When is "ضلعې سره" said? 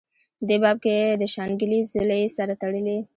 1.93-2.53